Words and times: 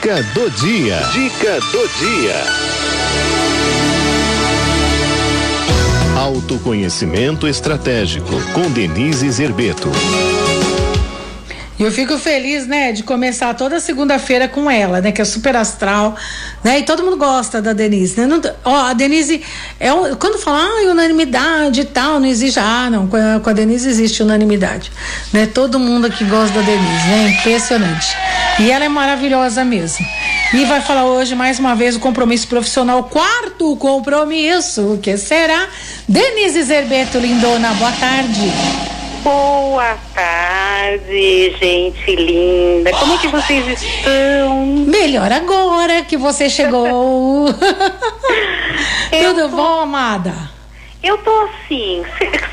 Dica 0.00 0.22
do 0.32 0.50
dia. 0.52 0.96
Dica 1.12 1.60
do 1.60 1.88
dia. 1.98 2.34
Autoconhecimento 6.18 7.46
estratégico 7.46 8.32
com 8.54 8.70
Denise 8.70 9.30
Zerbeto. 9.30 9.90
Eu 11.78 11.92
fico 11.92 12.16
feliz, 12.16 12.66
né, 12.66 12.92
de 12.92 13.02
começar 13.02 13.52
toda 13.52 13.78
segunda-feira 13.78 14.48
com 14.48 14.70
ela, 14.70 15.02
né, 15.02 15.12
que 15.12 15.20
é 15.20 15.24
super 15.24 15.54
astral, 15.54 16.16
né, 16.64 16.78
e 16.78 16.82
todo 16.82 17.02
mundo 17.02 17.18
gosta 17.18 17.60
da 17.60 17.74
Denise, 17.74 18.20
né? 18.20 18.26
Não, 18.26 18.40
ó, 18.64 18.86
a 18.86 18.92
Denise 18.94 19.42
é 19.78 19.92
um, 19.92 20.14
quando 20.14 20.38
fala 20.38 20.62
ah, 20.62 20.90
unanimidade 20.90 21.80
e 21.80 21.84
tal, 21.84 22.20
não 22.20 22.26
existe, 22.26 22.58
ah, 22.58 22.88
não, 22.90 23.06
com 23.06 23.16
a, 23.16 23.40
com 23.40 23.50
a, 23.50 23.52
Denise 23.52 23.88
existe 23.88 24.22
unanimidade, 24.22 24.92
né? 25.32 25.46
Todo 25.46 25.78
mundo 25.78 26.06
aqui 26.06 26.24
gosta 26.24 26.54
da 26.54 26.60
Denise, 26.62 27.06
né? 27.08 27.36
Impressionante. 27.38 28.16
E 28.60 28.70
ela 28.70 28.84
é 28.84 28.88
maravilhosa 28.90 29.64
mesmo. 29.64 30.04
E 30.52 30.66
vai 30.66 30.82
falar 30.82 31.06
hoje 31.06 31.34
mais 31.34 31.58
uma 31.58 31.74
vez 31.74 31.96
o 31.96 32.00
compromisso 32.00 32.46
profissional, 32.46 33.04
quarto 33.04 33.74
compromisso, 33.76 34.94
o 34.94 34.98
que 34.98 35.16
será? 35.16 35.66
Denise 36.06 36.62
Zerbeto 36.64 37.18
Lindona, 37.18 37.72
boa 37.72 37.90
tarde. 37.92 38.52
Boa 39.22 39.96
tarde, 40.14 41.56
gente 41.58 42.14
linda. 42.14 42.90
Como 42.90 43.14
é 43.14 43.18
que 43.18 43.28
vocês 43.28 43.66
estão? 43.66 44.66
Melhor 44.66 45.32
agora 45.32 46.02
que 46.02 46.18
você 46.18 46.50
chegou. 46.50 47.46
Tudo 49.10 49.48
tô... 49.48 49.56
bom, 49.56 49.80
amada? 49.80 50.34
Eu 51.02 51.16
tô 51.16 51.30
assim. 51.48 52.02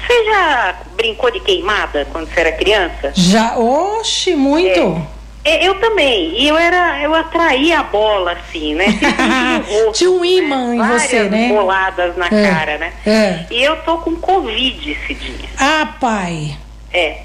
Você 0.07 0.23
já 0.23 0.73
brincou 0.95 1.29
de 1.29 1.41
queimada 1.41 2.07
quando 2.13 2.33
você 2.33 2.39
era 2.39 2.51
criança? 2.53 3.11
Já, 3.13 3.57
oxe, 3.57 4.37
muito. 4.37 4.79
É. 4.79 5.16
é 5.47 5.67
eu 5.67 5.75
também. 5.75 6.33
E 6.37 6.47
eu 6.47 6.57
era, 6.57 7.01
eu 7.01 7.15
atraía 7.15 7.79
a 7.79 7.83
bola 7.83 8.33
assim, 8.33 8.75
né? 8.75 8.87
Tinha 9.93 10.11
um 10.11 10.25
imã 10.25 10.67
né? 10.67 10.75
em 10.75 10.79
Várias 10.79 11.03
você, 11.03 11.23
né? 11.23 11.47
boladas 11.49 12.17
na 12.17 12.25
é, 12.25 12.29
cara, 12.29 12.77
né? 12.77 12.93
É. 13.05 13.45
E 13.49 13.63
eu 13.63 13.77
tô 13.77 13.97
com 13.99 14.15
Covid 14.15 14.91
esse 14.91 15.13
dia. 15.13 15.49
Ah, 15.57 15.93
pai. 15.99 16.55
É. 16.93 17.17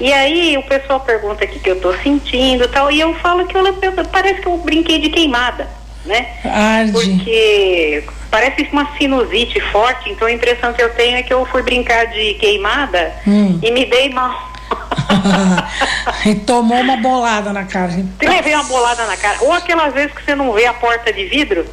E 0.00 0.12
aí 0.12 0.56
o 0.56 0.62
pessoal 0.62 0.98
pergunta 1.00 1.44
o 1.44 1.48
que 1.48 1.70
eu 1.70 1.78
tô 1.80 1.92
sentindo 1.98 2.64
e 2.64 2.68
tal, 2.68 2.90
e 2.90 2.98
eu 2.98 3.14
falo 3.16 3.46
que 3.46 3.56
eu, 3.56 3.62
parece 4.10 4.40
que 4.40 4.48
eu 4.48 4.56
brinquei 4.56 4.98
de 4.98 5.10
queimada, 5.10 5.68
né? 6.06 6.26
Arde. 6.42 6.92
Porque 6.92 8.04
parece 8.30 8.66
uma 8.72 8.96
sinusite 8.96 9.60
forte, 9.72 10.08
então 10.08 10.26
a 10.26 10.32
impressão 10.32 10.72
que 10.72 10.82
eu 10.82 10.88
tenho 10.94 11.18
é 11.18 11.22
que 11.22 11.32
eu 11.32 11.44
fui 11.46 11.62
brincar 11.62 12.06
de 12.06 12.34
queimada 12.34 13.12
hum. 13.26 13.58
e 13.62 13.70
me 13.70 13.84
dei 13.84 14.08
mal. 14.08 14.49
e 16.26 16.34
tomou 16.34 16.80
uma 16.80 16.96
bolada 16.96 17.52
na 17.52 17.64
cara. 17.64 17.92
Levei 18.20 18.54
uma 18.54 18.64
bolada 18.64 19.06
na 19.06 19.16
cara. 19.16 19.38
Ou 19.40 19.52
aquelas 19.52 19.92
vezes 19.92 20.12
que 20.12 20.24
você 20.24 20.34
não 20.34 20.52
vê 20.52 20.66
a 20.66 20.74
porta 20.74 21.12
de 21.12 21.24
vidro. 21.24 21.66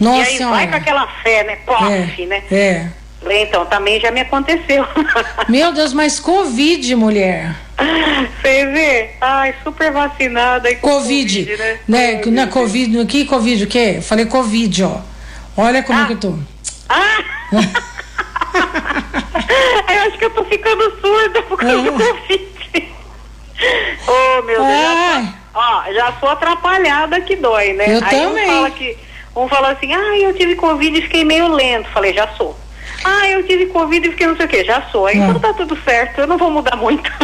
Nossa 0.00 0.18
e 0.18 0.22
aí 0.22 0.36
senhora. 0.38 0.56
vai 0.56 0.68
com 0.68 0.76
aquela 0.76 1.06
fé, 1.22 1.44
né? 1.44 1.56
Pof, 1.66 1.84
é, 1.84 2.26
né? 2.26 2.42
É. 2.50 2.86
Então, 3.42 3.66
também 3.66 4.00
já 4.00 4.10
me 4.10 4.20
aconteceu. 4.20 4.86
Meu 5.48 5.72
Deus, 5.72 5.92
mas 5.92 6.18
Covid, 6.18 6.94
mulher. 6.96 7.54
Você 8.42 8.66
vê? 8.66 9.10
Ai, 9.20 9.54
super 9.62 9.92
vacinada. 9.92 10.70
E 10.70 10.76
COVID, 10.76 11.44
COVID, 11.44 11.56
né? 11.56 11.78
né? 11.86 12.16
COVID. 12.16 12.30
Na 12.30 12.46
COVID, 12.46 12.96
no 12.96 13.06
que 13.06 13.26
Covid, 13.26 13.64
o 13.64 13.66
quê? 13.66 14.00
Falei 14.02 14.24
Covid, 14.24 14.84
ó. 14.84 15.00
Olha 15.56 15.82
como 15.82 15.98
ah. 15.98 16.02
é 16.02 16.06
que 16.06 16.12
eu 16.14 16.18
tô. 16.18 16.34
Ah! 16.88 17.18
acho 20.10 20.18
que 20.18 20.24
eu 20.24 20.30
tô 20.30 20.44
ficando 20.44 20.82
surda 21.00 21.42
por 21.42 21.58
causa 21.58 21.82
do 21.82 21.92
Covid. 21.92 22.88
oh, 24.08 24.42
meu 24.42 24.64
Deus. 24.64 24.68
Já 24.68 25.22
tô, 25.22 25.58
ó, 25.58 25.92
já 25.92 26.12
sou 26.18 26.28
atrapalhada 26.28 27.20
que 27.20 27.36
dói, 27.36 27.72
né? 27.72 27.96
Eu 27.96 28.04
Aí 28.04 28.10
também. 28.10 28.50
Um 28.50 28.54
fala, 28.54 28.70
que, 28.70 28.98
um 29.36 29.48
fala 29.48 29.70
assim, 29.72 29.92
ah, 29.94 30.18
eu 30.18 30.34
tive 30.34 30.56
Covid 30.56 30.98
e 30.98 31.02
fiquei 31.02 31.24
meio 31.24 31.48
lento. 31.48 31.88
Falei, 31.90 32.12
já 32.12 32.28
sou. 32.36 32.58
Ah, 33.02 33.28
eu 33.28 33.46
tive 33.46 33.66
Covid 33.66 34.06
e 34.06 34.10
fiquei 34.10 34.26
não 34.26 34.36
sei 34.36 34.46
o 34.46 34.48
que, 34.48 34.64
já 34.64 34.82
sou. 34.90 35.06
Aí 35.06 35.16
então 35.16 35.38
tá 35.38 35.54
tudo 35.54 35.78
certo, 35.84 36.20
eu 36.20 36.26
não 36.26 36.36
vou 36.36 36.50
mudar 36.50 36.76
muito. 36.76 37.10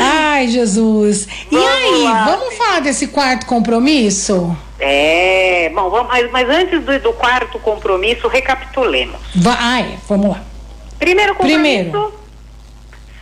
Ai, 0.00 0.48
Jesus. 0.48 1.28
E 1.50 1.54
Vamos 1.54 1.72
aí, 1.72 2.02
lá, 2.04 2.24
vamos 2.24 2.54
falar 2.54 2.80
desse 2.80 3.08
quarto 3.08 3.46
compromisso? 3.46 4.56
É, 4.84 5.70
bom, 5.72 5.88
vamos, 5.88 6.12
mas, 6.32 6.48
antes 6.50 6.82
do, 6.82 6.98
do 6.98 7.12
quarto 7.12 7.56
compromisso, 7.60 8.26
recapitulemos. 8.26 9.14
Vai, 9.36 9.96
vamos 10.08 10.30
lá. 10.30 10.42
Primeiro 10.98 11.36
compromisso. 11.36 11.60
Primeiro. 11.62 12.14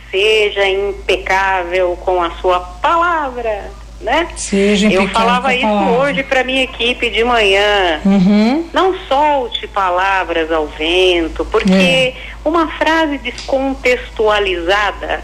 Seja 0.09 0.67
impecável 0.67 1.95
com 2.03 2.19
a 2.21 2.31
sua 2.41 2.59
palavra, 2.59 3.71
né? 4.01 4.27
Seja 4.35 4.87
Eu 4.87 5.03
impecável 5.03 5.13
falava 5.13 5.41
com 5.43 5.47
a 5.47 5.55
isso 5.55 5.67
palavra. 5.67 5.93
hoje 5.99 6.23
para 6.23 6.43
minha 6.43 6.63
equipe 6.63 7.09
de 7.11 7.23
manhã. 7.23 8.01
Uhum. 8.03 8.67
Não 8.73 8.95
solte 9.07 9.67
palavras 9.67 10.51
ao 10.51 10.65
vento, 10.65 11.45
porque 11.45 11.71
É. 11.71 12.13
uma 12.43 12.67
frase 12.71 13.19
descontextualizada 13.19 15.23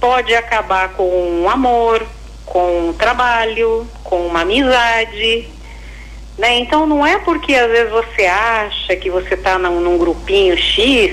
pode 0.00 0.32
acabar 0.34 0.90
com 0.90 1.42
um 1.42 1.50
amor, 1.50 2.06
com 2.46 2.88
um 2.88 2.92
trabalho, 2.92 3.84
com 4.04 4.24
uma 4.26 4.42
amizade. 4.42 5.48
Né? 6.38 6.58
Então 6.60 6.86
não 6.86 7.06
é 7.06 7.18
porque 7.18 7.54
às 7.54 7.70
vezes 7.70 7.90
você 7.92 8.24
acha 8.26 8.96
que 8.96 9.10
você 9.10 9.34
está 9.34 9.58
num, 9.58 9.80
num 9.80 9.98
grupinho 9.98 10.56
X 10.56 11.12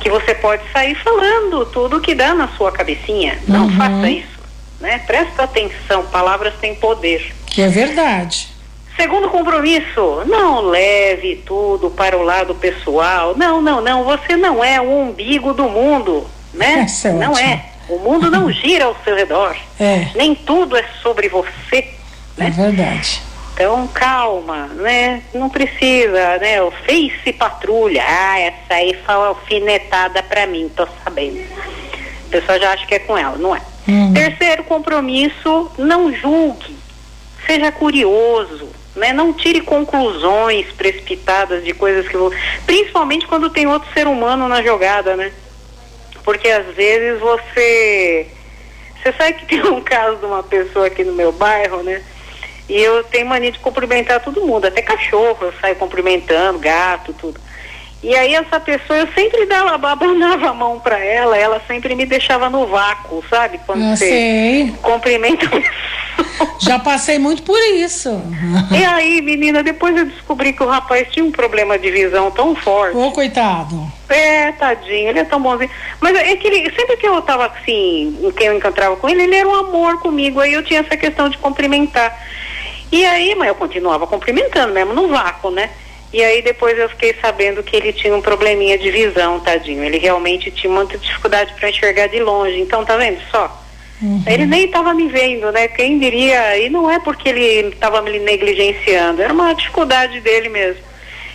que 0.00 0.10
você 0.10 0.34
pode 0.34 0.62
sair 0.72 0.94
falando 0.96 1.66
tudo 1.66 2.00
que 2.00 2.14
dá 2.14 2.34
na 2.34 2.48
sua 2.48 2.70
cabecinha. 2.72 3.38
Não 3.46 3.64
Uhum. 3.66 3.76
faça 3.76 4.10
isso. 4.10 4.38
Né? 4.80 4.98
Presta 5.06 5.42
atenção, 5.44 6.04
palavras 6.06 6.54
têm 6.60 6.74
poder. 6.74 7.34
Que 7.46 7.62
é 7.62 7.68
verdade. 7.68 8.48
Segundo 8.96 9.28
compromisso, 9.28 10.22
não 10.26 10.60
leve 10.62 11.42
tudo 11.46 11.88
para 11.90 12.16
o 12.16 12.22
lado 12.22 12.54
pessoal. 12.54 13.34
Não, 13.36 13.60
não, 13.62 13.80
não. 13.80 14.04
Você 14.04 14.36
não 14.36 14.62
é 14.62 14.80
o 14.80 14.90
umbigo 14.90 15.52
do 15.54 15.68
mundo, 15.68 16.26
né? 16.52 16.80
Essa 16.86 17.08
é 17.08 17.12
não 17.12 17.30
ótima. 17.32 17.48
é. 17.48 17.64
O 17.88 17.98
mundo 18.00 18.28
não 18.30 18.50
gira 18.52 18.84
ao 18.86 18.96
seu 19.04 19.14
redor. 19.16 19.56
É, 19.80 20.08
Nem 20.16 20.34
tudo 20.34 20.76
é 20.76 20.84
sobre 21.02 21.28
você, 21.28 21.48
é 21.78 21.94
né? 22.36 22.50
verdade. 22.50 23.22
Então, 23.58 23.88
calma, 23.88 24.68
né? 24.68 25.20
Não 25.34 25.50
precisa, 25.50 26.38
né? 26.38 26.62
O 26.62 26.70
Face 26.70 27.32
Patrulha. 27.32 28.04
Ah, 28.06 28.38
essa 28.38 28.74
aí 28.74 28.96
foi 29.04 29.14
alfinetada 29.16 30.22
pra 30.22 30.46
mim, 30.46 30.70
tô 30.76 30.86
sabendo. 31.02 31.40
A 32.28 32.30
pessoa 32.30 32.60
já 32.60 32.70
acha 32.70 32.86
que 32.86 32.94
é 32.94 33.00
com 33.00 33.18
ela, 33.18 33.36
não 33.36 33.56
é. 33.56 33.60
Uhum. 33.88 34.14
Terceiro 34.14 34.62
compromisso, 34.62 35.72
não 35.76 36.12
julgue. 36.12 36.76
Seja 37.48 37.72
curioso, 37.72 38.68
né? 38.94 39.12
Não 39.12 39.32
tire 39.32 39.60
conclusões 39.62 40.70
precipitadas 40.74 41.64
de 41.64 41.72
coisas 41.72 42.06
que 42.06 42.16
vão... 42.16 42.30
Principalmente 42.64 43.26
quando 43.26 43.50
tem 43.50 43.66
outro 43.66 43.92
ser 43.92 44.06
humano 44.06 44.46
na 44.46 44.62
jogada, 44.62 45.16
né? 45.16 45.32
Porque 46.22 46.48
às 46.48 46.76
vezes 46.76 47.18
você... 47.18 48.28
Você 49.02 49.12
sabe 49.14 49.32
que 49.32 49.46
tem 49.46 49.62
um 49.64 49.80
caso 49.80 50.18
de 50.18 50.26
uma 50.26 50.44
pessoa 50.44 50.86
aqui 50.86 51.02
no 51.02 51.12
meu 51.12 51.32
bairro, 51.32 51.82
né? 51.82 52.00
E 52.68 52.76
eu 52.80 53.02
tenho 53.04 53.26
mania 53.26 53.50
de 53.50 53.58
cumprimentar 53.58 54.20
todo 54.20 54.44
mundo, 54.44 54.66
até 54.66 54.82
cachorro, 54.82 55.38
eu 55.40 55.52
saio 55.60 55.76
cumprimentando, 55.76 56.58
gato, 56.58 57.14
tudo. 57.14 57.40
E 58.02 58.14
aí 58.14 58.34
essa 58.34 58.60
pessoa, 58.60 58.98
eu 59.00 59.08
sempre 59.12 59.44
dava, 59.46 59.74
abanava 59.90 60.50
a 60.50 60.54
mão 60.54 60.78
pra 60.78 60.98
ela, 60.98 61.36
ela 61.36 61.60
sempre 61.66 61.94
me 61.96 62.06
deixava 62.06 62.48
no 62.48 62.66
vácuo, 62.66 63.24
sabe? 63.28 63.58
Quando 63.66 63.82
Eu 63.82 63.96
você 63.96 64.08
sei. 64.08 64.74
cumprimenta 64.82 65.46
a 65.46 65.48
pessoa. 65.48 66.48
Já 66.60 66.78
passei 66.78 67.18
muito 67.18 67.42
por 67.42 67.58
isso. 67.58 68.10
E 68.70 68.84
aí, 68.84 69.20
menina, 69.22 69.62
depois 69.62 69.96
eu 69.96 70.04
descobri 70.04 70.52
que 70.52 70.62
o 70.62 70.68
rapaz 70.68 71.08
tinha 71.10 71.24
um 71.24 71.32
problema 71.32 71.78
de 71.78 71.90
visão 71.90 72.30
tão 72.30 72.54
forte. 72.54 72.96
Ô, 72.96 73.10
coitado. 73.10 73.90
É, 74.08 74.52
tadinho, 74.52 75.08
ele 75.08 75.18
é 75.20 75.24
tão 75.24 75.40
bonzinho. 75.40 75.70
Mas 76.00 76.16
é 76.16 76.36
que 76.36 76.46
ele, 76.46 76.70
sempre 76.74 76.96
que 76.96 77.06
eu 77.06 77.20
tava 77.22 77.46
assim, 77.46 78.16
em 78.22 78.30
quem 78.32 78.48
eu 78.48 78.56
encontrava 78.56 78.96
com 78.96 79.08
ele, 79.08 79.22
ele 79.22 79.36
era 79.36 79.48
um 79.48 79.54
amor 79.54 79.98
comigo. 80.00 80.40
Aí 80.40 80.52
eu 80.52 80.62
tinha 80.62 80.80
essa 80.80 80.96
questão 80.96 81.28
de 81.28 81.38
cumprimentar. 81.38 82.16
E 82.90 83.04
aí, 83.04 83.34
mas 83.34 83.48
eu 83.48 83.54
continuava 83.54 84.06
cumprimentando 84.06 84.72
mesmo 84.72 84.92
no 84.94 85.08
vácuo, 85.08 85.50
né? 85.50 85.70
E 86.12 86.22
aí 86.24 86.40
depois 86.40 86.78
eu 86.78 86.88
fiquei 86.88 87.14
sabendo 87.20 87.62
que 87.62 87.76
ele 87.76 87.92
tinha 87.92 88.14
um 88.14 88.22
probleminha 88.22 88.78
de 88.78 88.90
visão, 88.90 89.40
tadinho. 89.40 89.84
Ele 89.84 89.98
realmente 89.98 90.50
tinha 90.50 90.72
muita 90.72 90.96
dificuldade 90.96 91.52
para 91.54 91.68
enxergar 91.68 92.06
de 92.06 92.18
longe. 92.20 92.58
Então, 92.60 92.84
tá 92.84 92.96
vendo 92.96 93.20
só? 93.30 93.64
Uhum. 94.00 94.22
Ele 94.26 94.46
nem 94.46 94.64
estava 94.64 94.94
me 94.94 95.08
vendo, 95.08 95.50
né? 95.52 95.68
Quem 95.68 95.98
diria? 95.98 96.56
E 96.58 96.70
não 96.70 96.90
é 96.90 96.98
porque 96.98 97.28
ele 97.28 97.68
estava 97.68 98.00
me 98.00 98.18
negligenciando, 98.18 99.20
era 99.20 99.32
uma 99.32 99.52
dificuldade 99.52 100.20
dele 100.20 100.48
mesmo. 100.48 100.88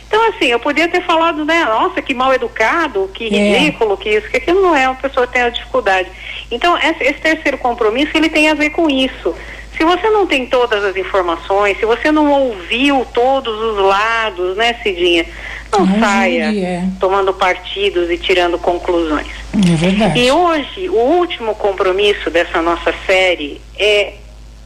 Então, 0.07 0.29
assim, 0.29 0.45
eu 0.45 0.59
podia 0.59 0.87
ter 0.87 1.03
falado, 1.03 1.43
né? 1.43 1.65
Nossa, 1.65 2.01
que 2.01 2.13
mal 2.13 2.33
educado, 2.33 3.09
que 3.13 3.35
É. 3.35 3.57
ridículo, 3.57 3.97
que 3.97 4.09
isso, 4.09 4.29
que 4.29 4.37
aquilo 4.37 4.61
não 4.61 4.75
é, 4.75 4.87
uma 4.87 4.95
pessoa 4.95 5.27
tem 5.27 5.41
a 5.41 5.49
dificuldade. 5.49 6.09
Então, 6.51 6.77
esse 6.77 7.19
terceiro 7.19 7.57
compromisso, 7.57 8.11
ele 8.15 8.29
tem 8.29 8.47
a 8.49 8.53
ver 8.53 8.69
com 8.69 8.89
isso. 8.89 9.35
Se 9.77 9.83
você 9.83 10.09
não 10.09 10.27
tem 10.27 10.45
todas 10.45 10.83
as 10.83 10.95
informações, 10.95 11.77
se 11.79 11.85
você 11.85 12.11
não 12.11 12.31
ouviu 12.31 13.05
todos 13.13 13.59
os 13.59 13.77
lados, 13.77 14.55
né, 14.55 14.75
Cidinha? 14.83 15.25
Não, 15.71 15.99
saia 15.99 16.53
é. 16.53 16.83
tomando 16.99 17.33
partidos 17.33 18.09
e 18.11 18.17
tirando 18.17 18.59
conclusões. 18.59 19.31
É 19.53 19.75
verdade. 19.75 20.19
E 20.19 20.31
hoje, 20.31 20.89
o 20.89 20.99
último 20.99 21.55
compromisso 21.55 22.29
dessa 22.29 22.61
nossa 22.61 22.93
série 23.07 23.59
é 23.77 24.13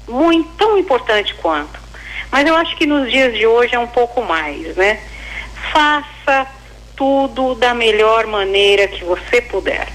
muito 0.08 0.50
tão 0.58 0.78
importante 0.78 1.34
quanto. 1.36 1.80
Mas 2.30 2.46
eu 2.46 2.56
acho 2.56 2.76
que 2.76 2.86
nos 2.86 3.10
dias 3.10 3.34
de 3.34 3.48
hoje 3.48 3.74
é 3.74 3.80
um 3.80 3.88
pouco 3.88 4.22
mais, 4.22 4.76
né? 4.76 5.00
Faça 5.72 6.48
tudo 6.96 7.56
da 7.56 7.74
melhor 7.74 8.28
maneira 8.28 8.88
que 8.88 9.06
você 9.06 9.42
puder. 9.42 9.88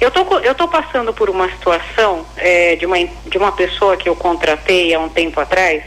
Eu 0.00 0.10
tô, 0.10 0.38
eu 0.38 0.54
tô 0.54 0.66
passando 0.66 1.12
por 1.12 1.28
uma 1.28 1.48
situação 1.50 2.24
é, 2.36 2.74
de, 2.76 2.86
uma, 2.86 2.96
de 3.26 3.36
uma 3.36 3.52
pessoa 3.52 3.96
que 3.96 4.08
eu 4.08 4.16
contratei 4.16 4.94
há 4.94 4.98
um 4.98 5.08
tempo 5.08 5.38
atrás, 5.38 5.82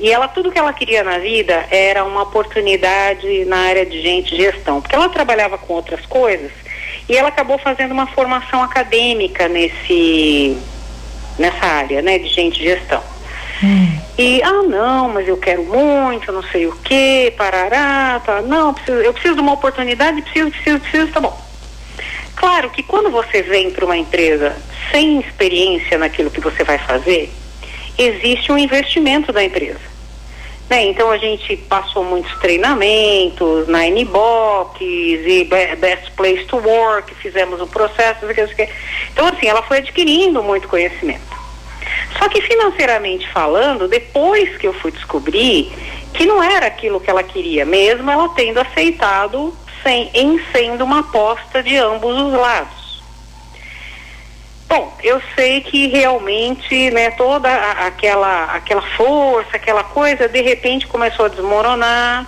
e 0.00 0.10
ela, 0.10 0.28
tudo 0.28 0.52
que 0.52 0.58
ela 0.58 0.72
queria 0.72 1.02
na 1.02 1.18
vida 1.18 1.66
era 1.70 2.04
uma 2.04 2.22
oportunidade 2.22 3.44
na 3.46 3.58
área 3.58 3.84
de 3.84 4.00
gente 4.00 4.36
gestão, 4.36 4.80
porque 4.80 4.94
ela 4.94 5.08
trabalhava 5.08 5.58
com 5.58 5.74
outras 5.74 6.04
coisas 6.06 6.52
e 7.08 7.16
ela 7.16 7.28
acabou 7.28 7.58
fazendo 7.58 7.92
uma 7.92 8.06
formação 8.06 8.62
acadêmica 8.62 9.48
nesse, 9.48 10.56
nessa 11.38 11.66
área, 11.66 12.00
né, 12.00 12.18
de 12.18 12.28
gente 12.28 12.62
gestão. 12.62 13.02
Hum. 13.62 13.98
E, 14.16 14.40
ah, 14.42 14.62
não, 14.62 15.08
mas 15.08 15.26
eu 15.26 15.36
quero 15.36 15.64
muito, 15.64 16.30
não 16.30 16.44
sei 16.44 16.66
o 16.66 16.76
que, 16.76 17.32
parará, 17.36 18.20
tá, 18.24 18.40
não, 18.42 18.74
preciso, 18.74 18.98
eu 18.98 19.12
preciso 19.12 19.34
de 19.34 19.40
uma 19.40 19.54
oportunidade, 19.54 20.22
preciso, 20.22 20.50
preciso, 20.50 20.80
preciso, 20.80 21.12
tá 21.12 21.20
bom. 21.20 21.37
Claro 22.38 22.70
que 22.70 22.84
quando 22.84 23.10
você 23.10 23.42
vem 23.42 23.68
para 23.72 23.84
uma 23.84 23.96
empresa 23.96 24.56
sem 24.92 25.18
experiência 25.18 25.98
naquilo 25.98 26.30
que 26.30 26.40
você 26.40 26.62
vai 26.62 26.78
fazer, 26.78 27.28
existe 27.98 28.52
um 28.52 28.56
investimento 28.56 29.32
da 29.32 29.42
empresa. 29.42 29.80
Né? 30.70 30.84
Então 30.84 31.10
a 31.10 31.18
gente 31.18 31.56
passou 31.56 32.04
muitos 32.04 32.32
treinamentos 32.38 33.66
na 33.66 33.80
Nbox 33.86 34.80
e 34.80 35.48
Best 35.80 36.12
Place 36.12 36.44
to 36.44 36.58
Work, 36.58 37.12
fizemos 37.16 37.60
um 37.60 37.66
processo. 37.66 38.20
Então 39.12 39.26
assim, 39.26 39.48
ela 39.48 39.62
foi 39.62 39.78
adquirindo 39.78 40.40
muito 40.40 40.68
conhecimento. 40.68 41.36
Só 42.20 42.28
que 42.28 42.40
financeiramente 42.40 43.28
falando, 43.32 43.88
depois 43.88 44.56
que 44.58 44.68
eu 44.68 44.72
fui 44.74 44.92
descobrir 44.92 45.72
que 46.14 46.24
não 46.24 46.40
era 46.40 46.66
aquilo 46.66 47.00
que 47.00 47.10
ela 47.10 47.24
queria, 47.24 47.64
mesmo 47.64 48.08
ela 48.08 48.28
tendo 48.28 48.60
aceitado 48.60 49.52
sem, 49.82 50.10
em 50.14 50.40
sendo 50.52 50.84
uma 50.84 51.00
aposta 51.00 51.62
de 51.62 51.76
ambos 51.76 52.16
os 52.16 52.32
lados. 52.32 53.02
Bom, 54.68 54.92
eu 55.02 55.20
sei 55.34 55.62
que 55.62 55.86
realmente, 55.86 56.90
né, 56.90 57.10
toda 57.12 57.48
aquela, 57.86 58.44
aquela 58.54 58.82
força, 58.82 59.56
aquela 59.56 59.82
coisa, 59.82 60.28
de 60.28 60.42
repente 60.42 60.86
começou 60.86 61.24
a 61.24 61.28
desmoronar, 61.28 62.26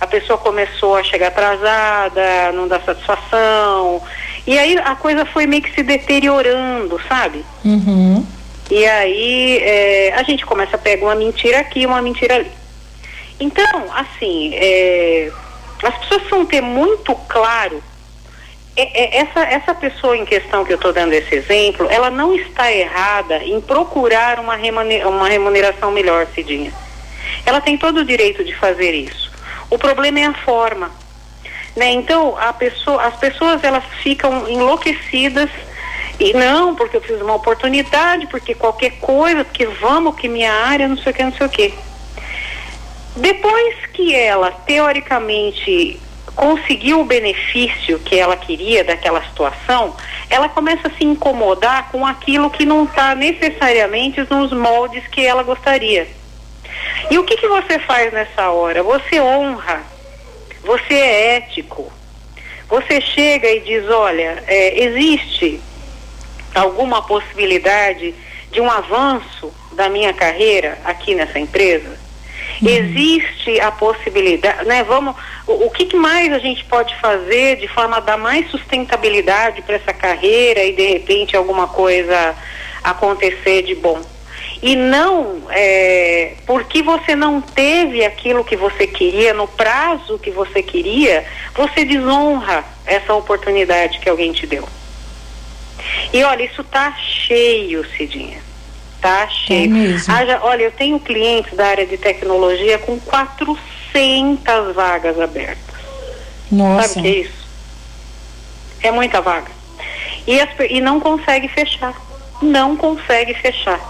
a 0.00 0.06
pessoa 0.06 0.38
começou 0.38 0.96
a 0.96 1.02
chegar 1.02 1.28
atrasada, 1.28 2.52
não 2.52 2.68
dar 2.68 2.80
satisfação, 2.82 4.00
e 4.46 4.56
aí 4.58 4.78
a 4.78 4.94
coisa 4.94 5.24
foi 5.24 5.46
meio 5.46 5.62
que 5.62 5.74
se 5.74 5.82
deteriorando, 5.82 7.00
sabe? 7.08 7.44
Uhum. 7.64 8.24
E 8.70 8.86
aí 8.86 9.58
é, 9.58 10.14
a 10.14 10.22
gente 10.22 10.46
começa 10.46 10.76
a 10.76 10.78
pegar 10.78 11.06
uma 11.06 11.14
mentira 11.16 11.58
aqui, 11.58 11.84
uma 11.84 12.00
mentira 12.00 12.36
ali. 12.36 12.50
Então, 13.38 13.86
assim, 13.92 14.52
é, 14.54 15.32
as 15.82 15.94
pessoas 15.98 16.22
precisam 16.22 16.46
ter 16.46 16.60
muito 16.60 17.14
claro 17.28 17.82
é, 18.74 18.82
é, 18.82 19.16
essa, 19.18 19.40
essa 19.40 19.74
pessoa 19.74 20.16
em 20.16 20.24
questão 20.24 20.64
que 20.64 20.72
eu 20.72 20.76
estou 20.76 20.92
dando 20.92 21.12
esse 21.12 21.34
exemplo, 21.34 21.86
ela 21.90 22.10
não 22.10 22.34
está 22.34 22.72
errada 22.72 23.44
em 23.44 23.60
procurar 23.60 24.40
uma, 24.40 24.56
uma 25.06 25.28
remuneração 25.28 25.90
melhor, 25.90 26.26
Cidinha. 26.34 26.72
Ela 27.44 27.60
tem 27.60 27.76
todo 27.76 27.98
o 27.98 28.04
direito 28.04 28.42
de 28.42 28.54
fazer 28.54 28.94
isso. 28.94 29.30
O 29.68 29.76
problema 29.76 30.20
é 30.20 30.26
a 30.26 30.34
forma. 30.34 30.90
Né? 31.76 31.90
Então, 31.90 32.36
a 32.38 32.52
pessoa, 32.52 33.02
as 33.02 33.16
pessoas 33.16 33.62
elas 33.62 33.84
ficam 34.02 34.48
enlouquecidas 34.48 35.50
e 36.18 36.32
não, 36.32 36.74
porque 36.74 36.96
eu 36.96 37.00
de 37.00 37.22
uma 37.22 37.34
oportunidade, 37.34 38.26
porque 38.26 38.54
qualquer 38.54 38.92
coisa, 39.00 39.44
porque 39.44 39.66
vamos, 39.66 40.14
que 40.16 40.28
minha 40.28 40.52
área, 40.52 40.88
não 40.88 40.96
sei 40.96 41.12
o 41.12 41.14
que, 41.14 41.24
não 41.24 41.32
sei 41.32 41.46
o 41.46 41.50
que. 41.50 41.74
Depois 43.16 43.86
que 43.92 44.14
ela, 44.14 44.50
teoricamente, 44.50 46.00
conseguiu 46.34 47.00
o 47.00 47.04
benefício 47.04 47.98
que 47.98 48.18
ela 48.18 48.36
queria 48.36 48.82
daquela 48.82 49.22
situação, 49.22 49.94
ela 50.30 50.48
começa 50.48 50.88
a 50.88 50.90
se 50.90 51.04
incomodar 51.04 51.90
com 51.90 52.06
aquilo 52.06 52.50
que 52.50 52.64
não 52.64 52.84
está 52.84 53.14
necessariamente 53.14 54.26
nos 54.30 54.52
moldes 54.52 55.06
que 55.08 55.24
ela 55.24 55.42
gostaria. 55.42 56.08
E 57.10 57.18
o 57.18 57.24
que, 57.24 57.36
que 57.36 57.48
você 57.48 57.78
faz 57.80 58.12
nessa 58.12 58.50
hora? 58.50 58.82
Você 58.82 59.20
honra, 59.20 59.82
você 60.62 60.94
é 60.94 61.36
ético, 61.36 61.92
você 62.68 63.00
chega 63.00 63.50
e 63.50 63.60
diz: 63.60 63.88
olha, 63.90 64.42
é, 64.46 64.84
existe 64.84 65.60
alguma 66.54 67.02
possibilidade 67.02 68.14
de 68.50 68.60
um 68.60 68.70
avanço 68.70 69.52
da 69.72 69.90
minha 69.90 70.14
carreira 70.14 70.78
aqui 70.84 71.14
nessa 71.14 71.38
empresa? 71.38 72.01
Uhum. 72.62 72.68
Existe 72.68 73.60
a 73.60 73.72
possibilidade, 73.72 74.64
né? 74.66 74.84
Vamos, 74.84 75.16
o, 75.48 75.66
o 75.66 75.70
que 75.70 75.96
mais 75.96 76.32
a 76.32 76.38
gente 76.38 76.64
pode 76.64 76.94
fazer 77.00 77.56
de 77.56 77.66
forma 77.66 77.96
a 77.96 78.00
dar 78.00 78.16
mais 78.16 78.48
sustentabilidade 78.52 79.62
para 79.62 79.74
essa 79.74 79.92
carreira 79.92 80.62
e 80.62 80.72
de 80.72 80.86
repente 80.86 81.36
alguma 81.36 81.66
coisa 81.66 82.36
acontecer 82.84 83.62
de 83.62 83.74
bom? 83.74 84.00
E 84.62 84.76
não 84.76 85.42
é, 85.50 86.34
porque 86.46 86.84
você 86.84 87.16
não 87.16 87.40
teve 87.40 88.04
aquilo 88.04 88.44
que 88.44 88.54
você 88.54 88.86
queria 88.86 89.34
no 89.34 89.48
prazo 89.48 90.20
que 90.20 90.30
você 90.30 90.62
queria, 90.62 91.26
você 91.52 91.84
desonra 91.84 92.64
essa 92.86 93.12
oportunidade 93.12 93.98
que 93.98 94.08
alguém 94.08 94.30
te 94.30 94.46
deu. 94.46 94.68
E 96.12 96.22
olha, 96.22 96.44
isso 96.44 96.62
tá 96.62 96.94
cheio, 96.96 97.84
Cidinha 97.96 98.51
Tá 99.02 99.28
cheio. 99.28 99.64
É 99.64 99.66
mesmo. 99.66 100.14
Haja, 100.14 100.38
olha, 100.42 100.62
eu 100.62 100.70
tenho 100.70 100.98
clientes 101.00 101.52
da 101.54 101.66
área 101.66 101.84
de 101.84 101.98
tecnologia 101.98 102.78
com 102.78 103.00
400 103.00 104.72
vagas 104.74 105.20
abertas. 105.20 105.74
Nossa. 106.50 106.88
Sabe 106.88 107.00
o 107.00 107.02
que 107.02 107.08
é 107.08 107.20
isso? 107.22 107.48
É 108.80 108.90
muita 108.92 109.20
vaga. 109.20 109.50
E, 110.24 110.40
as, 110.40 110.50
e 110.70 110.80
não 110.80 111.00
consegue 111.00 111.48
fechar. 111.48 112.00
Não 112.40 112.76
consegue 112.76 113.34
fechar. 113.34 113.80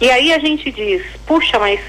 E 0.00 0.08
aí 0.08 0.32
a 0.32 0.38
gente 0.38 0.70
diz, 0.70 1.02
puxa, 1.26 1.58
mas 1.58 1.80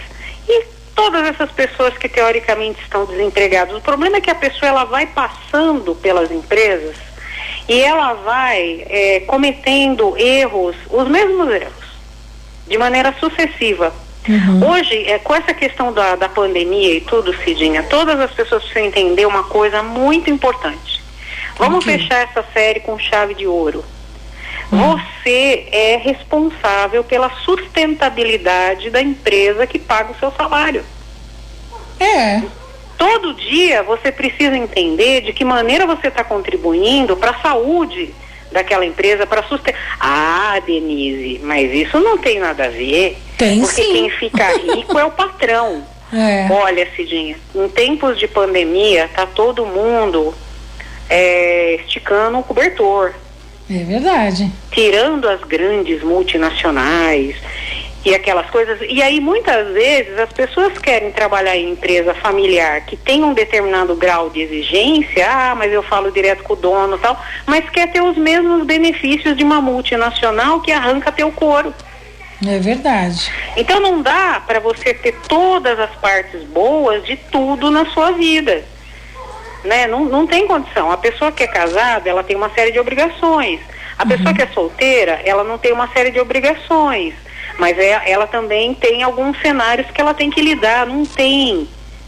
e 0.48 0.66
todas 0.96 1.28
essas 1.28 1.52
pessoas 1.52 1.96
que 2.00 2.10
teoricamente 2.10 2.82
estão 2.82 3.06
desempregadas? 3.06 3.76
O 3.76 3.82
problema 3.82 4.18
é 4.18 4.22
que 4.22 4.32
a 4.32 4.36
pessoa 4.36 4.70
ela 4.70 4.86
vai 4.86 5.06
passando 5.06 5.94
pelas 5.94 6.32
empresas 6.32 6.96
e 7.68 7.80
ela 7.80 8.14
vai 8.14 8.88
é, 8.90 9.20
cometendo 9.28 10.18
erros, 10.18 10.76
os 10.90 11.08
mesmos 11.08 11.48
erros 11.54 11.79
de 12.70 12.78
maneira 12.78 13.14
sucessiva. 13.20 13.92
Uhum. 14.28 14.70
Hoje, 14.72 14.96
é, 15.08 15.18
com 15.18 15.34
essa 15.34 15.54
questão 15.54 15.92
da, 15.92 16.16
da 16.16 16.30
pandemia 16.30 16.94
e 16.94 17.02
tudo, 17.02 17.36
Cidinha, 17.44 17.84
todas 17.84 18.20
as 18.20 18.32
pessoas 18.32 18.64
precisam 18.64 18.88
entender 18.88 19.26
uma 19.26 19.44
coisa 19.44 19.82
muito 19.82 20.30
importante. 20.30 21.02
Vamos 21.58 21.84
okay. 21.84 21.98
fechar 21.98 22.22
essa 22.22 22.46
série 22.54 22.80
com 22.80 22.98
chave 23.00 23.34
de 23.34 23.48
ouro. 23.48 23.84
Uhum. 24.72 24.98
Você 24.98 25.68
é 25.72 25.98
responsável 25.98 27.04
pela 27.04 27.30
sustentabilidade 27.44 28.90
da 28.90 29.02
empresa 29.02 29.66
que 29.66 29.80
paga 29.80 30.12
o 30.12 30.20
seu 30.20 30.32
salário. 30.32 30.86
É. 32.00 32.42
Todo 32.98 33.34
dia 33.34 33.82
você 33.82 34.12
precisa 34.12 34.56
entender 34.56 35.22
de 35.22 35.34
que 35.34 35.44
maneira 35.44 35.88
você 35.88 36.08
está 36.08 36.24
contribuindo 36.24 37.18
para 37.18 37.32
a 37.32 37.42
saúde 37.42 38.14
daquela 38.52 38.86
empresa 38.86 39.26
para 39.26 39.44
sustentar. 39.44 39.80
Ah, 40.00 40.60
Denise, 40.66 41.40
mas 41.44 41.72
isso 41.74 42.00
não 42.00 42.18
tem 42.18 42.40
nada 42.40 42.66
a 42.66 42.70
ver. 42.70 43.18
Tem 43.38 43.60
porque 43.60 43.82
sim. 43.82 43.92
quem 43.94 44.10
fica 44.10 44.48
rico 44.58 44.98
é 44.98 45.06
o 45.06 45.12
patrão. 45.12 45.84
É. 46.12 46.48
Olha, 46.52 46.88
Cidinha, 46.96 47.38
em 47.54 47.70
tempos 47.70 48.18
de 48.18 48.28
pandemia, 48.28 49.08
tá 49.14 49.28
todo 49.28 49.64
mundo 49.64 50.34
é, 51.08 51.76
esticando 51.76 52.40
o 52.40 52.44
cobertor. 52.44 53.14
É 53.70 53.84
verdade. 53.84 54.52
Tirando 54.72 55.30
as 55.30 55.42
grandes 55.42 56.02
multinacionais, 56.02 57.36
e 58.06 58.16
aquelas 58.16 58.50
coisas. 58.50 58.80
E 58.88 59.02
aí 59.02 59.20
muitas 59.20 59.74
vezes 59.74 60.18
as 60.18 60.32
pessoas 60.32 60.78
querem 60.78 61.12
trabalhar 61.12 61.56
em 61.56 61.72
empresa 61.72 62.14
familiar 62.14 62.82
que 62.86 62.96
tem 62.96 63.24
um 63.24 63.34
determinado 63.34 63.96
grau 63.96 64.30
de 64.30 64.42
exigência, 64.42 65.28
ah, 65.30 65.56
mas 65.56 65.72
eu 65.72 65.84
falo 65.84 66.12
direto 66.12 66.44
com 66.44 66.54
o 66.54 66.56
dono 66.56 66.96
e 66.96 67.00
tal, 67.00 67.22
mas 67.46 67.70
quer 67.70 67.92
ter 67.92 68.02
os 68.02 68.18
mesmos 68.18 68.66
benefícios 68.66 69.36
de 69.36 69.44
uma 69.44 69.62
multinacional 69.62 70.62
que 70.62 70.72
arranca 70.72 71.12
teu 71.12 71.32
couro. 71.32 71.74
É 72.46 72.58
verdade. 72.58 73.30
Então 73.58 73.82
não 73.82 74.02
dá 74.02 74.42
para 74.46 74.62
você 74.62 74.94
ter 74.94 75.14
todas 75.28 75.78
as 75.78 75.94
partes 75.96 76.42
boas 76.44 77.04
de 77.04 77.18
tudo 77.18 77.70
na 77.70 77.86
sua 77.88 78.12
vida. 78.12 78.64
Né? 79.66 79.88
Não, 79.88 80.06
não 80.06 80.26
tem 80.26 80.48
condição. 80.48 80.90
A 80.90 80.96
pessoa 80.96 81.34
que 81.34 81.44
é 81.44 81.48
casada, 81.48 82.10
ela 82.10 82.24
tem 82.24 82.38
uma 82.38 82.50
série 82.52 82.72
de 82.72 82.80
obrigações. 82.80 83.60
A 83.98 84.04
uhum. 84.04 84.10
pessoa 84.10 84.34
que 84.34 84.42
é 84.42 84.48
solteira, 84.48 85.20
ela 85.26 85.44
não 85.44 85.58
tem 85.58 85.74
uma 85.74 85.90
série 85.90 86.12
de 86.12 86.20
obrigações 86.22 87.14
mas 87.60 87.78
é, 87.78 88.10
ela 88.10 88.26
também 88.26 88.74
tem 88.74 89.04
alguns 89.04 89.40
cenários 89.42 89.92
que 89.92 90.00
ela 90.00 90.14
tem 90.14 90.30
que 90.30 90.42
lidar, 90.42 90.88
não 90.88 91.06
tem, 91.06 91.68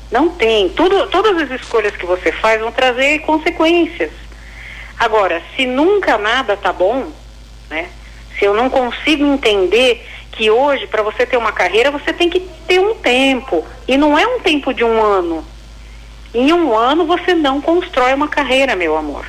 não 0.10 0.29
tem. 0.29 0.70
Tudo, 0.70 1.08
todas 1.08 1.38
as 1.41 1.62
escolhas 1.62 1.96
que 1.96 2.05
você 2.05 2.31
faz 2.31 2.62
vão 2.62 2.72
trazer 2.72 3.20
consequências. 3.20 4.12
Agora, 4.98 5.41
se 5.55 5.65
nunca 5.65 6.17
nada 6.17 6.55
tá 6.55 6.72
bom, 6.72 7.08
né? 7.70 7.89
Se 8.39 8.46
eu 8.46 8.53
não 8.53 8.70
consigo 8.70 9.25
entender 9.25 10.08
que 10.31 10.50
hoje, 10.50 10.88
para 10.88 11.03
você 11.03 11.25
ter 11.25 11.36
uma 11.36 11.51
carreira, 11.51 11.91
você 11.91 12.13
tem 12.13 12.29
que 12.29 12.39
ter 12.65 12.79
um 12.79 12.96
tempo. 12.96 13.65
E 13.86 13.98
não 13.98 14.17
é 14.17 14.25
um 14.25 14.39
tempo 14.39 14.74
de 14.74 14.86
um 14.86 15.03
ano. 15.03 15.46
Em 16.34 16.53
um 16.53 16.74
ano 16.74 17.05
você 17.05 17.34
não 17.36 17.60
constrói 17.60 18.13
uma 18.13 18.29
carreira, 18.29 18.74
meu 18.74 18.96
amor. 18.96 19.25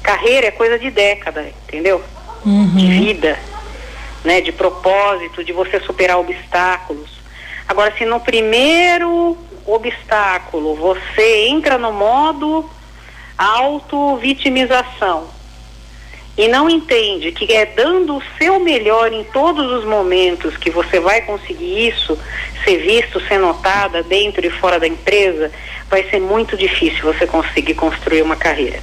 Carreira 0.00 0.46
é 0.46 0.52
coisa 0.52 0.78
de 0.78 0.92
década, 0.92 1.52
entendeu? 1.66 2.00
Uhum. 2.46 2.76
De 2.76 2.86
vida, 2.86 3.36
né? 4.24 4.40
De 4.40 4.52
propósito, 4.52 5.44
de 5.44 5.52
você 5.52 5.80
superar 5.80 6.18
obstáculos. 6.18 7.10
Agora, 7.66 7.94
se 7.96 8.04
no 8.04 8.20
primeiro 8.20 9.36
obstáculo 9.66 10.74
você 10.74 11.46
entra 11.46 11.78
no 11.78 11.92
modo 11.92 12.68
auto-vitimização 13.38 15.28
e 16.36 16.48
não 16.48 16.68
entende 16.68 17.32
que 17.32 17.52
é 17.52 17.66
dando 17.66 18.16
o 18.16 18.22
seu 18.38 18.58
melhor 18.60 19.12
em 19.12 19.24
todos 19.24 19.70
os 19.72 19.84
momentos 19.84 20.56
que 20.56 20.70
você 20.70 20.98
vai 20.98 21.22
conseguir 21.22 21.88
isso, 21.88 22.18
ser 22.64 22.78
visto, 22.78 23.20
ser 23.26 23.38
notada 23.38 24.02
dentro 24.02 24.46
e 24.46 24.50
fora 24.50 24.78
da 24.78 24.86
empresa, 24.86 25.50
vai 25.88 26.08
ser 26.08 26.20
muito 26.20 26.56
difícil 26.56 27.02
você 27.02 27.26
conseguir 27.26 27.74
construir 27.74 28.22
uma 28.22 28.36
carreira. 28.36 28.80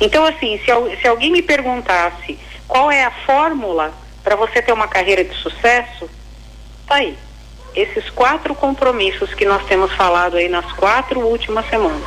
Então, 0.00 0.24
assim, 0.24 0.58
se, 0.58 1.00
se 1.00 1.06
alguém 1.06 1.30
me 1.30 1.42
perguntasse 1.42 2.38
qual 2.66 2.90
é 2.90 3.04
a 3.04 3.10
fórmula 3.10 3.92
para 4.26 4.34
você 4.34 4.60
ter 4.60 4.72
uma 4.72 4.88
carreira 4.88 5.22
de 5.22 5.32
sucesso, 5.36 6.10
tá 6.84 6.96
aí. 6.96 7.16
Esses 7.76 8.10
quatro 8.10 8.56
compromissos 8.56 9.32
que 9.32 9.44
nós 9.44 9.64
temos 9.66 9.92
falado 9.92 10.36
aí 10.36 10.48
nas 10.48 10.72
quatro 10.72 11.20
últimas 11.20 11.64
semanas. 11.70 12.02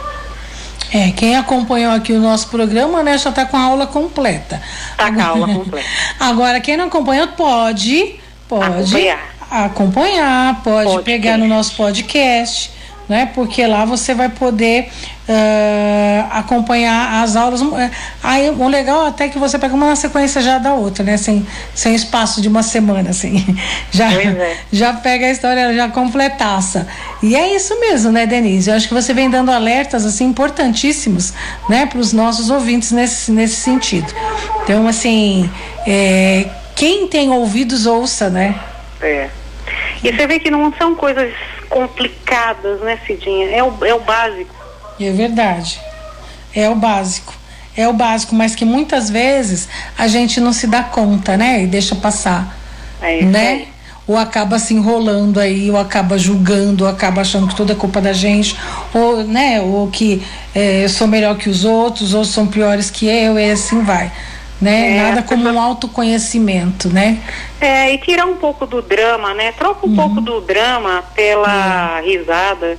É, 0.94 1.12
quem 1.12 1.38
acompanhou 1.38 1.94
aqui 1.94 2.12
o 2.12 2.20
nosso 2.20 2.50
programa, 2.50 3.02
né, 3.04 3.18
já 3.18 3.30
está 3.30 3.46
com 3.46 3.56
a 3.56 3.62
aula 3.62 3.88
completa. 3.88 4.62
Tá 4.98 5.14
com 5.14 5.22
a 5.22 5.26
aula 5.28 5.48
completa. 5.54 5.88
Agora, 6.20 6.60
quem 6.60 6.76
não 6.76 6.88
acompanhou, 6.88 7.30
pode, 7.30 8.20
pode 8.50 8.66
Acompanhar. 8.66 9.20
acompanhar, 9.50 10.62
pode 10.62 10.90
Podcast. 10.90 11.04
pegar 11.06 11.38
no 11.38 11.48
nosso 11.48 11.74
podcast, 11.78 12.70
né? 13.10 13.32
Porque 13.34 13.66
lá 13.66 13.84
você 13.84 14.14
vai 14.14 14.30
poder 14.30 14.90
ah, 15.28 16.28
acompanhar 16.40 17.24
as 17.24 17.36
aulas. 17.36 17.62
Eh, 17.62 17.92
Aí 18.24 18.50
o 18.50 18.68
legal 18.68 19.08
até 19.08 19.26
é 19.26 19.30
que 19.30 19.40
você 19.40 19.58
pega 19.58 19.74
uma 19.74 19.88
na 19.88 19.96
sequência 19.96 20.42
já 20.42 20.60
da 20.60 20.74
outra, 20.74 21.04
né? 21.04 21.18
Sem, 21.18 21.46
sem 21.74 21.96
espaço 21.96 22.40
de 22.42 22.48
uma 22.48 22.62
semana, 22.62 23.10
assim. 23.10 23.44
Já, 23.92 24.12
é. 24.14 24.58
já 24.72 24.94
pega 24.94 25.26
a 25.26 25.32
história 25.32 25.74
já 25.74 25.90
completaça. 25.90 26.88
E 27.24 27.36
é 27.36 27.56
isso 27.56 27.78
mesmo, 27.80 28.12
né, 28.12 28.26
Denise? 28.26 28.70
Eu 28.70 28.76
acho 28.76 28.88
que 28.88 28.94
você 28.94 29.14
vem 29.14 29.30
dando 29.30 29.52
alertas 29.52 30.06
assim 30.06 30.26
importantíssimos, 30.26 31.34
né, 31.68 31.86
para 31.88 32.00
os 32.00 32.14
nossos 32.14 32.50
ouvintes 32.50 32.92
nesse, 32.92 33.32
nesse 33.32 33.56
sentido. 33.56 34.14
Então, 34.64 34.88
assim, 34.88 35.50
é, 35.88 36.46
quem 36.76 37.08
tem 37.08 37.32
ouvidos 37.32 37.86
ouça, 37.88 38.30
né? 38.30 38.56
É. 39.02 39.30
E 40.04 40.12
você 40.12 40.28
vê 40.28 40.40
que 40.40 40.52
não 40.52 40.72
são 40.78 40.96
coisas 40.96 41.34
complicadas, 41.70 42.82
né, 42.82 43.00
Cidinha? 43.06 43.50
É 43.50 43.64
o, 43.64 43.86
é 43.86 43.94
o 43.94 44.00
básico. 44.00 44.56
É 45.00 45.12
verdade. 45.12 45.80
É 46.54 46.70
o 46.70 46.76
básico. 46.76 47.34
É 47.78 47.88
o 47.88 47.94
básico, 47.94 48.36
mas 48.36 48.56
que 48.56 48.66
muitas 48.66 49.10
vezes 49.10 49.70
a 49.98 50.08
gente 50.08 50.42
não 50.42 50.52
se 50.52 50.68
dá 50.68 50.84
conta, 50.84 51.38
né? 51.38 51.64
E 51.64 51.68
deixa 51.68 51.96
passar. 51.96 52.58
É 53.02 53.20
isso 53.20 53.30
né? 53.30 53.48
aí. 53.48 53.68
Ou 54.06 54.18
acaba 54.18 54.58
se 54.58 54.74
enrolando 54.74 55.40
aí, 55.40 55.70
ou 55.70 55.78
acaba 55.78 56.18
julgando, 56.18 56.84
ou 56.84 56.90
acaba 56.90 57.22
achando 57.22 57.48
que 57.48 57.56
tudo 57.56 57.72
é 57.72 57.76
culpa 57.76 58.02
da 58.02 58.12
gente, 58.12 58.58
ou, 58.92 59.24
né, 59.24 59.62
ou 59.62 59.88
que 59.88 60.24
eh, 60.56 60.84
eu 60.84 60.90
sou 60.90 61.08
melhor 61.08 61.38
que 61.38 61.48
os 61.48 61.64
outros, 61.64 62.16
ou 62.16 62.26
são 62.26 62.48
piores 62.48 62.90
que 62.90 63.06
eu, 63.06 63.38
e 63.38 63.52
assim 63.52 63.84
vai. 63.84 64.12
Né? 64.62 64.98
É, 64.98 65.02
Nada 65.04 65.24
como 65.24 65.48
um 65.50 65.60
autoconhecimento, 65.60 66.90
né? 66.90 67.18
É, 67.62 67.94
e 67.94 67.98
tirar 67.98 68.26
um 68.26 68.36
pouco 68.36 68.66
do 68.66 68.82
drama, 68.82 69.34
né? 69.34 69.54
Troca 69.54 69.86
um 69.88 69.96
pouco 69.96 70.20
do 70.20 70.42
drama 70.42 71.02
pela 71.16 72.02
risada, 72.02 72.78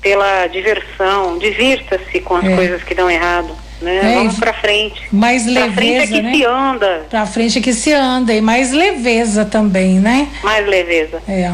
pela 0.00 0.46
diversão. 0.46 1.38
Divirta-se 1.38 2.20
com 2.20 2.36
as 2.36 2.44
É. 2.46 2.54
coisas 2.56 2.82
que 2.82 2.94
dão 2.94 3.10
errado, 3.10 3.50
né? 3.82 4.12
É, 4.12 4.14
Vamos 4.16 4.38
pra 4.38 4.54
frente. 4.54 5.02
Mais 5.12 5.42
Pra 5.44 5.70
frente 5.72 5.92
é 5.96 5.98
leveza, 6.00 6.12
que 6.14 6.22
né? 6.22 6.32
se 6.34 6.44
anda. 6.46 7.06
Pra 7.10 7.26
frente 7.26 7.58
é 7.58 7.60
que 7.62 7.74
se 7.74 7.92
anda, 7.92 8.32
e 8.32 8.40
mais 8.40 8.72
leveza 8.72 9.44
também, 9.44 9.98
né? 10.00 10.28
Mais 10.42 10.66
leveza. 10.66 11.20
É. 11.28 11.52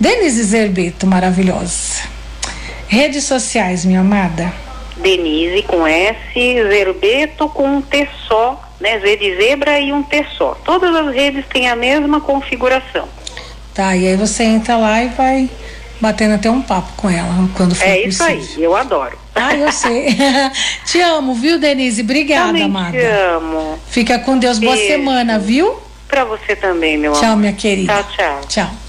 Denise 0.00 0.42
Zerbeto, 0.42 1.06
maravilhosa. 1.06 2.02
Redes 2.88 3.22
sociais, 3.24 3.84
minha 3.84 4.00
amada. 4.00 4.52
Denise 5.04 5.62
com 5.62 5.86
S, 5.86 6.16
Zerbeto 6.34 7.46
com 7.50 7.76
um 7.76 7.82
T 7.82 8.08
só, 8.26 8.58
né? 8.80 8.98
Z 9.00 9.16
de 9.18 9.36
zebra 9.36 9.78
e 9.78 9.92
um 9.92 10.02
T 10.02 10.24
só. 10.38 10.56
Todas 10.64 10.96
as 10.96 11.14
redes 11.14 11.44
têm 11.52 11.68
a 11.68 11.76
mesma 11.76 12.22
configuração. 12.22 13.06
Tá, 13.74 13.94
e 13.94 14.06
aí 14.08 14.16
você 14.16 14.44
entra 14.44 14.76
lá 14.78 15.02
e 15.02 15.08
vai 15.08 15.50
batendo 16.00 16.34
até 16.34 16.50
um 16.50 16.62
papo 16.62 16.92
com 16.96 17.10
ela 17.10 17.28
quando 17.54 17.74
for 17.74 17.84
é 17.86 18.00
isso 18.06 18.22
aí, 18.22 18.36
possível. 18.38 18.64
eu 18.64 18.76
adoro. 18.76 19.18
Ah, 19.34 19.54
eu 19.54 19.70
sei. 19.72 20.08
te 20.86 21.00
amo, 21.00 21.34
viu, 21.34 21.58
Denise? 21.58 22.00
Obrigada, 22.02 22.46
Também 22.46 22.62
amada. 22.62 22.92
te 22.98 23.04
amo. 23.04 23.78
Fica 23.88 24.18
com 24.20 24.38
Deus. 24.38 24.58
Boa 24.58 24.74
Beijo. 24.74 24.88
semana, 24.92 25.38
viu? 25.38 25.74
Pra 26.08 26.24
você 26.24 26.54
também, 26.56 26.96
meu 26.96 27.12
Tchau, 27.12 27.24
amor. 27.24 27.36
minha 27.38 27.52
querida. 27.52 27.92
Tchau, 27.94 28.12
tchau. 28.16 28.40
Tchau. 28.48 28.83